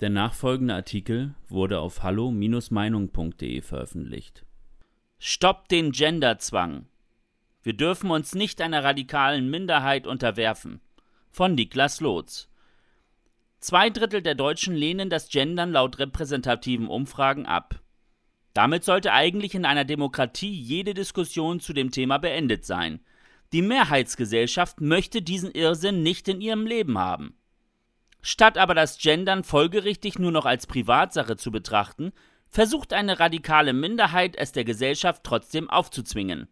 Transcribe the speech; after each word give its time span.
Der 0.00 0.10
nachfolgende 0.10 0.74
Artikel 0.74 1.34
wurde 1.48 1.80
auf 1.80 2.02
hallo-meinung.de 2.02 3.62
veröffentlicht. 3.62 4.44
Stoppt 5.18 5.70
den 5.70 5.92
Genderzwang. 5.92 6.86
Wir 7.62 7.72
dürfen 7.72 8.10
uns 8.10 8.34
nicht 8.34 8.60
einer 8.60 8.84
radikalen 8.84 9.50
Minderheit 9.50 10.06
unterwerfen. 10.06 10.80
Von 11.30 11.54
Niklas 11.54 12.00
Lotz. 12.00 12.50
Zwei 13.58 13.88
Drittel 13.88 14.20
der 14.20 14.34
Deutschen 14.34 14.74
lehnen 14.74 15.08
das 15.08 15.30
Gendern 15.30 15.72
laut 15.72 15.98
repräsentativen 15.98 16.88
Umfragen 16.88 17.46
ab. 17.46 17.80
Damit 18.52 18.84
sollte 18.84 19.12
eigentlich 19.12 19.54
in 19.54 19.64
einer 19.64 19.84
Demokratie 19.84 20.52
jede 20.52 20.92
Diskussion 20.92 21.58
zu 21.58 21.72
dem 21.72 21.90
Thema 21.90 22.18
beendet 22.18 22.66
sein. 22.66 23.00
Die 23.52 23.62
Mehrheitsgesellschaft 23.62 24.82
möchte 24.82 25.22
diesen 25.22 25.50
Irrsinn 25.50 26.02
nicht 26.02 26.28
in 26.28 26.42
ihrem 26.42 26.66
Leben 26.66 26.98
haben. 26.98 27.34
Statt 28.28 28.58
aber 28.58 28.74
das 28.74 28.98
Gendern 28.98 29.44
folgerichtig 29.44 30.18
nur 30.18 30.32
noch 30.32 30.46
als 30.46 30.66
Privatsache 30.66 31.36
zu 31.36 31.52
betrachten, 31.52 32.10
versucht 32.48 32.92
eine 32.92 33.20
radikale 33.20 33.72
Minderheit 33.72 34.34
es 34.34 34.50
der 34.50 34.64
Gesellschaft 34.64 35.22
trotzdem 35.22 35.70
aufzuzwingen. 35.70 36.48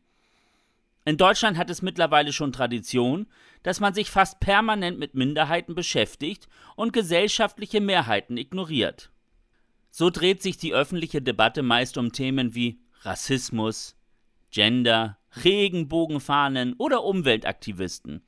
In 1.05 1.17
Deutschland 1.17 1.59
hat 1.59 1.71
es 1.71 1.83
mittlerweile 1.83 2.33
schon 2.33 2.53
Tradition, 2.53 3.27
dass 3.65 3.81
man 3.81 3.93
sich 3.93 4.09
fast 4.09 4.39
permanent 4.39 5.01
mit 5.01 5.17
Minderheiten 5.17 5.75
beschäftigt 5.75 6.47
und 6.77 6.93
gesellschaftliche 6.93 7.81
Mehrheiten 7.81 8.37
ignoriert. 8.37 9.11
So 9.91 10.11
dreht 10.11 10.43
sich 10.43 10.57
die 10.57 10.75
öffentliche 10.75 11.23
Debatte 11.23 11.65
meist 11.65 11.99
um 11.99 12.13
Themen 12.13 12.55
wie 12.55 12.79
Rassismus, 13.01 13.97
Gender, 14.53 15.19
Regenbogenfahnen 15.43 16.75
oder 16.75 17.03
Umweltaktivisten. 17.03 18.23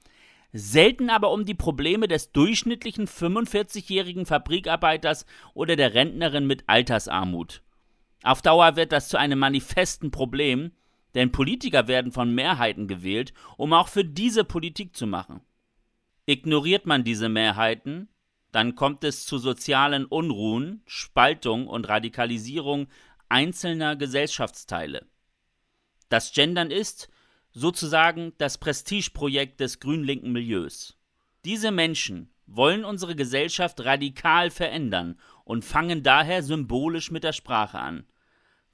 Selten 0.53 1.11
aber 1.11 1.33
um 1.33 1.45
die 1.45 1.55
Probleme 1.55 2.09
des 2.09 2.33
durchschnittlichen 2.33 3.07
45-jährigen 3.07 4.27
Fabrikarbeiters 4.27 5.27
oder 5.55 5.77
der 5.77 5.95
Rentnerin 5.95 6.47
mit 6.47 6.65
Altersarmut. 6.67 7.63
Auf 8.23 8.43
Dauer 8.43 8.77
wird 8.77 8.93
das 8.93 9.09
zu 9.09 9.19
einem 9.19 9.39
manifesten 9.39 10.11
Problem, 10.11 10.73
denn 11.15 11.33
Politiker 11.33 11.89
werden 11.89 12.13
von 12.13 12.35
Mehrheiten 12.35 12.89
gewählt, 12.89 13.33
um 13.57 13.73
auch 13.73 13.89
für 13.89 14.05
diese 14.05 14.45
Politik 14.45 14.97
zu 14.97 15.07
machen. 15.07 15.41
Ignoriert 16.27 16.87
man 16.87 17.05
diese 17.05 17.29
Mehrheiten, 17.29 18.09
dann 18.53 18.75
kommt 18.75 19.05
es 19.05 19.27
zu 19.27 19.39
sozialen 19.39 20.07
Unruhen, 20.07 20.83
Spaltung 20.87 21.69
und 21.69 21.89
Radikalisierung 21.89 22.89
einzelner 23.29 23.97
Gesellschaftsteile. 23.97 25.07
Das 26.09 26.33
Gendern 26.33 26.71
ist 26.71 27.09
sozusagen 27.57 28.35
das 28.37 28.59
Prestigeprojekt 28.59 29.61
des 29.61 29.81
grünlinken 29.81 30.31
Milieus. 30.31 30.99
Diese 31.47 31.71
Menschen 31.71 32.31
wollen 32.47 32.85
unsere 32.85 33.17
Gesellschaft 33.17 33.83
radikal 33.83 34.51
verändern 34.51 35.19
und 35.45 35.65
fangen 35.65 36.03
daher 36.03 36.43
symbolisch 36.43 37.11
mit 37.11 37.25
der 37.25 37.33
Sprache 37.33 37.79
an. 37.79 38.07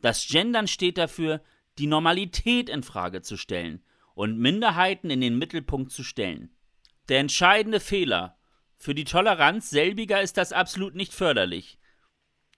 Das 0.00 0.26
Gendern 0.26 0.66
steht 0.66 0.98
dafür, 0.98 1.42
die 1.78 1.86
Normalität 1.86 2.68
in 2.68 2.82
Frage 2.82 3.22
zu 3.22 3.36
stellen 3.36 3.84
und 4.16 4.36
Minderheiten 4.36 5.10
in 5.10 5.20
den 5.20 5.38
Mittelpunkt 5.38 5.92
zu 5.92 6.02
stellen. 6.02 6.50
Der 7.08 7.20
entscheidende 7.20 7.78
Fehler 7.78 8.36
für 8.76 8.96
die 8.96 9.04
Toleranz 9.04 9.70
selbiger 9.70 10.20
ist 10.22 10.36
das 10.36 10.52
absolut 10.52 10.96
nicht 10.96 11.14
förderlich. 11.14 11.78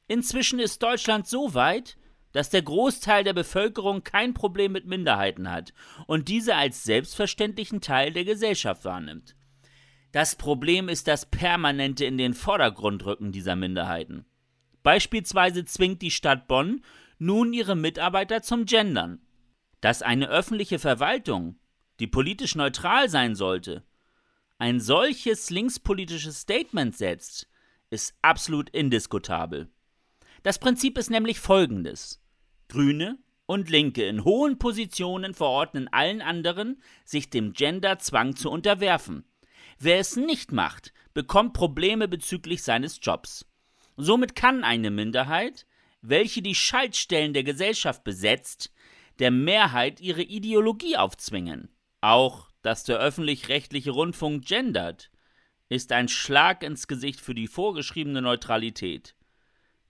Inzwischen 0.09 0.59
ist 0.59 0.83
Deutschland 0.83 1.27
so 1.29 1.53
weit, 1.53 1.99
dass 2.35 2.51
der 2.51 2.63
Großteil 2.63 3.23
der 3.23 3.33
Bevölkerung 3.33 4.03
kein 4.03 4.35
Problem 4.35 4.73
mit 4.73 4.87
Minderheiten 4.87 5.51
hat 5.51 5.73
und 6.09 6.29
diese 6.29 6.57
als 6.57 6.83
selbstverständlichen 6.83 7.81
Teil 7.81 8.13
der 8.13 8.25
Gesellschaft 8.25 8.85
wahrnimmt. 8.85 9.37
Das 10.11 10.35
Problem 10.35 10.89
ist 10.89 11.07
das 11.07 11.27
permanente 11.27 12.05
in 12.05 12.19
den 12.19 12.35
Vordergrund 12.35 13.07
rücken 13.07 13.31
dieser 13.31 13.55
Minderheiten. 13.55 14.27
Beispielsweise 14.83 15.65
zwingt 15.65 16.03
die 16.03 16.11
Stadt 16.11 16.49
Bonn 16.49 16.83
nun 17.19 17.53
ihre 17.53 17.77
Mitarbeiter 17.77 18.43
zum 18.43 18.67
Gendern. 18.67 19.21
Dass 19.81 20.03
eine 20.03 20.29
öffentliche 20.29 20.81
Verwaltung, 20.81 21.57
die 22.01 22.09
politisch 22.09 22.57
neutral 22.57 23.09
sein 23.09 23.37
sollte, 23.37 23.85
ein 24.59 24.81
solches 24.81 25.51
linkspolitisches 25.51 26.41
Statement 26.41 26.97
setzt, 26.97 27.49
ist 27.91 28.15
absolut 28.23 28.71
indiskutabel. 28.71 29.69
Das 30.43 30.59
Prinzip 30.59 30.99
ist 30.99 31.11
nämlich 31.11 31.39
folgendes. 31.39 32.24
Grüne 32.75 33.19
und 33.47 33.71
Linke 33.71 34.05
in 34.05 34.25
hohen 34.25 34.59
Positionen 34.59 35.33
verordnen 35.33 35.87
allen 35.87 36.21
anderen, 36.21 36.83
sich 37.05 37.31
dem 37.31 37.53
Genderzwang 37.53 38.35
zu 38.35 38.51
unterwerfen. 38.51 39.25
Wer 39.79 40.01
es 40.01 40.17
nicht 40.17 40.51
macht, 40.51 40.93
bekommt 41.13 41.53
Probleme 41.53 42.09
bezüglich 42.09 42.65
seines 42.65 42.99
Jobs. 43.01 43.47
Somit 43.97 44.35
kann 44.35 44.65
eine 44.65 44.91
Minderheit, 44.91 45.67
welche 46.03 46.43
die 46.43 46.57
Schaltstellen 46.57 47.33
der 47.33 47.45
Gesellschaft 47.45 48.03
besetzt, 48.03 48.73
der 49.21 49.31
Mehrheit 49.31 50.01
ihre 50.01 50.23
Ideologie 50.23 50.97
aufzwingen. 50.97 51.69
Auch 52.01 52.51
dass 52.63 52.83
der 52.83 52.99
öffentlich-rechtliche 52.99 53.93
Rundfunk 53.93 54.47
gendert, 54.47 55.13
ist 55.69 55.93
ein 55.93 56.09
Schlag 56.09 56.65
ins 56.65 56.89
Gesicht 56.89 57.21
für 57.21 57.37
die 57.37 57.47
vorgeschriebene 57.47 58.21
Neutralität. 58.21 59.15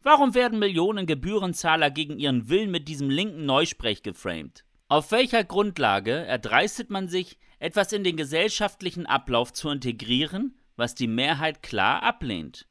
Warum 0.04 0.34
werden 0.34 0.58
Millionen 0.58 1.06
Gebührenzahler 1.06 1.90
gegen 1.90 2.18
ihren 2.18 2.50
Willen 2.50 2.70
mit 2.70 2.88
diesem 2.88 3.08
linken 3.08 3.46
Neusprech 3.46 4.02
geframed? 4.02 4.62
Auf 4.88 5.10
welcher 5.12 5.44
Grundlage 5.44 6.12
erdreistet 6.12 6.90
man 6.90 7.08
sich, 7.08 7.38
etwas 7.58 7.90
in 7.90 8.04
den 8.04 8.18
gesellschaftlichen 8.18 9.06
Ablauf 9.06 9.54
zu 9.54 9.70
integrieren, 9.70 10.58
was 10.76 10.94
die 10.94 11.06
Mehrheit 11.06 11.62
klar 11.62 12.02
ablehnt? 12.02 12.68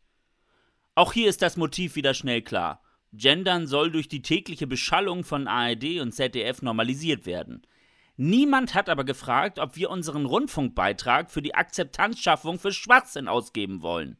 Auch 0.94 1.12
hier 1.12 1.28
ist 1.28 1.42
das 1.42 1.58
Motiv 1.58 1.96
wieder 1.96 2.14
schnell 2.14 2.44
klar. 2.44 2.84
Gendern 3.14 3.66
soll 3.66 3.92
durch 3.92 4.08
die 4.08 4.22
tägliche 4.22 4.68
Beschallung 4.68 5.24
von 5.24 5.48
ARD 5.48 6.02
und 6.02 6.12
ZDF 6.12 6.62
normalisiert 6.62 7.26
werden. 7.26 7.66
Niemand 8.16 8.76
hat 8.76 8.90
aber 8.90 9.06
gefragt, 9.06 9.58
ob 9.58 9.76
wir 9.76 9.90
unseren 9.90 10.28
Rundfunkbeitrag 10.28 11.32
für 11.32 11.42
die 11.42 11.56
Akzeptanzschaffung 11.56 12.60
für 12.60 12.72
Schwachsinn 12.72 13.28
ausgeben 13.28 13.82
wollen. 13.82 14.20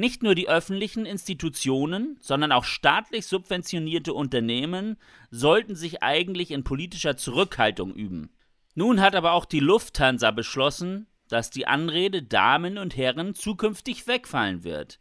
Nicht 0.00 0.22
nur 0.22 0.34
die 0.34 0.48
öffentlichen 0.48 1.04
Institutionen, 1.04 2.16
sondern 2.22 2.52
auch 2.52 2.64
staatlich 2.64 3.26
subventionierte 3.26 4.14
Unternehmen 4.14 4.96
sollten 5.30 5.74
sich 5.76 6.02
eigentlich 6.02 6.52
in 6.52 6.64
politischer 6.64 7.18
Zurückhaltung 7.18 7.94
üben. 7.94 8.34
Nun 8.74 9.02
hat 9.02 9.14
aber 9.14 9.32
auch 9.32 9.44
die 9.44 9.60
Lufthansa 9.60 10.30
beschlossen, 10.30 11.06
dass 11.28 11.50
die 11.50 11.66
Anrede 11.66 12.22
Damen 12.22 12.78
und 12.78 12.96
Herren 12.96 13.34
zukünftig 13.34 14.06
wegfallen 14.06 14.64
wird 14.64 15.00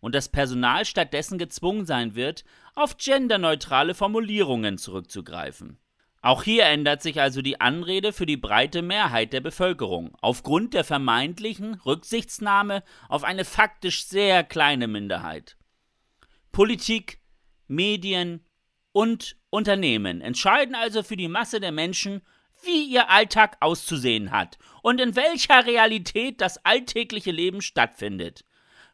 und 0.00 0.14
das 0.14 0.30
Personal 0.30 0.86
stattdessen 0.86 1.36
gezwungen 1.36 1.84
sein 1.84 2.14
wird, 2.14 2.46
auf 2.74 2.96
genderneutrale 2.96 3.92
Formulierungen 3.92 4.78
zurückzugreifen. 4.78 5.76
Auch 6.20 6.42
hier 6.42 6.64
ändert 6.64 7.00
sich 7.00 7.20
also 7.20 7.42
die 7.42 7.60
Anrede 7.60 8.12
für 8.12 8.26
die 8.26 8.36
breite 8.36 8.82
Mehrheit 8.82 9.32
der 9.32 9.40
Bevölkerung 9.40 10.16
aufgrund 10.20 10.74
der 10.74 10.82
vermeintlichen 10.82 11.74
Rücksichtsnahme 11.74 12.82
auf 13.08 13.22
eine 13.22 13.44
faktisch 13.44 14.04
sehr 14.06 14.42
kleine 14.42 14.88
Minderheit. 14.88 15.56
Politik, 16.50 17.20
Medien 17.68 18.44
und 18.92 19.36
Unternehmen 19.50 20.20
entscheiden 20.20 20.74
also 20.74 21.04
für 21.04 21.16
die 21.16 21.28
Masse 21.28 21.60
der 21.60 21.72
Menschen, 21.72 22.22
wie 22.64 22.84
ihr 22.84 23.08
Alltag 23.10 23.56
auszusehen 23.60 24.32
hat 24.32 24.58
und 24.82 25.00
in 25.00 25.14
welcher 25.14 25.66
Realität 25.66 26.40
das 26.40 26.64
alltägliche 26.64 27.30
Leben 27.30 27.62
stattfindet. 27.62 28.44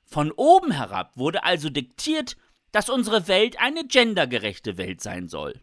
Von 0.04 0.30
oben 0.32 0.72
herab 0.72 1.16
wurde 1.16 1.44
also 1.44 1.70
diktiert, 1.70 2.36
dass 2.72 2.90
unsere 2.90 3.28
Welt 3.28 3.58
eine 3.58 3.86
gendergerechte 3.86 4.76
Welt 4.76 5.00
sein 5.00 5.28
soll. 5.28 5.62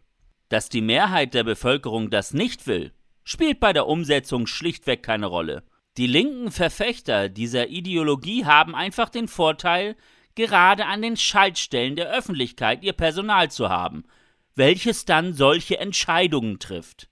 Dass 0.52 0.68
die 0.68 0.82
Mehrheit 0.82 1.32
der 1.32 1.44
Bevölkerung 1.44 2.10
das 2.10 2.34
nicht 2.34 2.66
will, 2.66 2.92
spielt 3.24 3.58
bei 3.58 3.72
der 3.72 3.86
Umsetzung 3.86 4.46
schlichtweg 4.46 5.02
keine 5.02 5.24
Rolle. 5.24 5.62
Die 5.96 6.06
linken 6.06 6.50
Verfechter 6.52 7.30
dieser 7.30 7.68
Ideologie 7.68 8.44
haben 8.44 8.74
einfach 8.74 9.08
den 9.08 9.28
Vorteil, 9.28 9.96
gerade 10.34 10.84
an 10.84 11.00
den 11.00 11.16
Schaltstellen 11.16 11.96
der 11.96 12.10
Öffentlichkeit 12.10 12.84
ihr 12.84 12.92
Personal 12.92 13.50
zu 13.50 13.70
haben, 13.70 14.04
welches 14.54 15.06
dann 15.06 15.32
solche 15.32 15.78
Entscheidungen 15.78 16.58
trifft. 16.58 17.08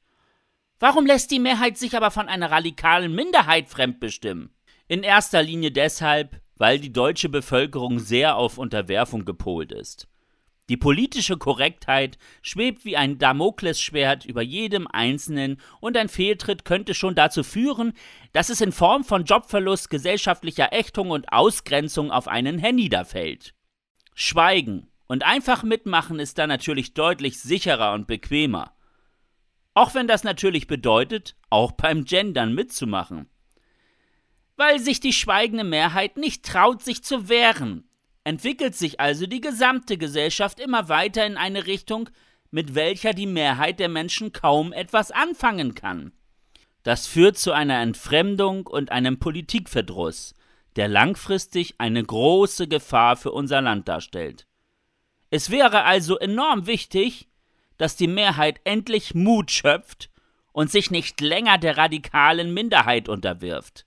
Warum 0.78 1.06
lässt 1.06 1.30
die 1.30 1.40
Mehrheit 1.40 1.78
sich 1.78 1.96
aber 1.96 2.10
von 2.10 2.28
einer 2.28 2.50
radikalen 2.50 3.14
Minderheit 3.14 3.70
fremdbestimmen? 3.70 4.50
In 4.86 5.02
erster 5.02 5.42
Linie 5.42 5.70
deshalb, 5.70 6.42
weil 6.56 6.78
die 6.78 6.92
deutsche 6.92 7.30
Bevölkerung 7.30 8.00
sehr 8.00 8.36
auf 8.36 8.58
Unterwerfung 8.58 9.24
gepolt 9.24 9.72
ist. 9.72 10.09
Die 10.70 10.76
politische 10.76 11.36
Korrektheit 11.36 12.16
schwebt 12.42 12.84
wie 12.84 12.96
ein 12.96 13.18
Damoklesschwert 13.18 14.24
über 14.24 14.40
jedem 14.40 14.86
Einzelnen 14.86 15.60
und 15.80 15.96
ein 15.96 16.08
Fehltritt 16.08 16.64
könnte 16.64 16.94
schon 16.94 17.16
dazu 17.16 17.42
führen, 17.42 17.92
dass 18.32 18.50
es 18.50 18.60
in 18.60 18.70
Form 18.70 19.02
von 19.02 19.24
Jobverlust, 19.24 19.90
gesellschaftlicher 19.90 20.72
Ächtung 20.72 21.10
und 21.10 21.32
Ausgrenzung 21.32 22.12
auf 22.12 22.28
einen 22.28 22.60
herniederfällt. 22.60 23.52
Schweigen 24.14 24.86
und 25.08 25.24
einfach 25.24 25.64
mitmachen 25.64 26.20
ist 26.20 26.38
da 26.38 26.46
natürlich 26.46 26.94
deutlich 26.94 27.40
sicherer 27.40 27.92
und 27.92 28.06
bequemer. 28.06 28.72
Auch 29.74 29.94
wenn 29.94 30.06
das 30.06 30.22
natürlich 30.22 30.68
bedeutet, 30.68 31.34
auch 31.50 31.72
beim 31.72 32.04
Gendern 32.04 32.54
mitzumachen. 32.54 33.28
Weil 34.54 34.78
sich 34.78 35.00
die 35.00 35.14
schweigende 35.14 35.64
Mehrheit 35.64 36.16
nicht 36.16 36.44
traut, 36.44 36.80
sich 36.80 37.02
zu 37.02 37.28
wehren, 37.28 37.89
entwickelt 38.24 38.74
sich 38.74 39.00
also 39.00 39.26
die 39.26 39.40
gesamte 39.40 39.96
Gesellschaft 39.96 40.60
immer 40.60 40.88
weiter 40.88 41.26
in 41.26 41.36
eine 41.36 41.66
Richtung, 41.66 42.10
mit 42.50 42.74
welcher 42.74 43.12
die 43.12 43.26
Mehrheit 43.26 43.80
der 43.80 43.88
Menschen 43.88 44.32
kaum 44.32 44.72
etwas 44.72 45.10
anfangen 45.10 45.74
kann. 45.74 46.12
Das 46.82 47.06
führt 47.06 47.38
zu 47.38 47.52
einer 47.52 47.80
Entfremdung 47.80 48.66
und 48.66 48.90
einem 48.90 49.18
Politikverdruss, 49.18 50.34
der 50.76 50.88
langfristig 50.88 51.74
eine 51.78 52.02
große 52.02 52.68
Gefahr 52.68 53.16
für 53.16 53.32
unser 53.32 53.60
Land 53.60 53.88
darstellt. 53.88 54.46
Es 55.30 55.50
wäre 55.50 55.84
also 55.84 56.18
enorm 56.18 56.66
wichtig, 56.66 57.28
dass 57.76 57.96
die 57.96 58.08
Mehrheit 58.08 58.60
endlich 58.64 59.14
Mut 59.14 59.50
schöpft 59.50 60.10
und 60.52 60.70
sich 60.70 60.90
nicht 60.90 61.20
länger 61.20 61.58
der 61.58 61.76
radikalen 61.76 62.52
Minderheit 62.52 63.08
unterwirft. 63.08 63.86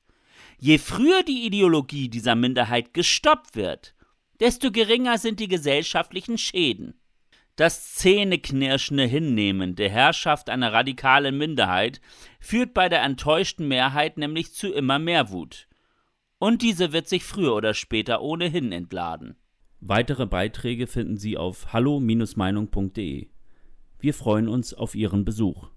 Je 0.58 0.78
früher 0.78 1.24
die 1.24 1.46
Ideologie 1.46 2.08
dieser 2.10 2.36
Minderheit 2.36 2.94
gestoppt 2.94 3.56
wird, 3.56 3.94
desto 4.40 4.72
geringer 4.72 5.18
sind 5.18 5.40
die 5.40 5.48
gesellschaftlichen 5.48 6.38
Schäden. 6.38 6.96
Das 7.56 7.94
zähneknirschende 7.96 9.06
Hinnehmen 9.06 9.76
der 9.76 9.90
Herrschaft 9.90 10.50
einer 10.50 10.74
radikalen 10.74 11.38
Minderheit 11.38 12.02
führt 12.40 12.74
bei 12.74 12.90
der 12.90 13.04
enttäuschten 13.04 13.68
Mehrheit 13.68 14.18
nämlich 14.18 14.54
zu 14.54 14.74
immer 14.74 14.98
mehr 14.98 15.30
Wut. 15.32 15.68
Und 16.40 16.62
diese 16.62 16.92
wird 16.94 17.08
sich 17.08 17.24
früher 17.24 17.56
oder 17.56 17.74
später 17.74 18.22
ohnehin 18.22 18.72
entladen. 18.72 19.36
Weitere 19.80 20.26
Beiträge 20.26 20.88
finden 20.88 21.18
Sie 21.18 21.38
auf 21.38 21.74
hallo-meinung.de. 21.74 23.28
Wir 24.00 24.14
freuen 24.14 24.48
uns 24.50 24.74
auf 24.74 24.96
Ihren 24.96 25.24
Besuch. 25.24 25.70